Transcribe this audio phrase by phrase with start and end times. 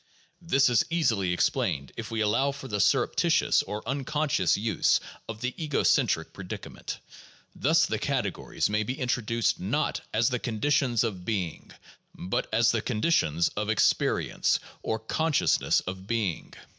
[0.41, 5.53] This is easily explained if we allow for the surreptitious or unconscious use of the
[5.63, 6.97] ego centric pre dicament.
[7.53, 11.69] Thus, the categories may be introduced not as the condi tions of being,
[12.15, 16.55] but as the conditions of "experience," or conscious ness of being.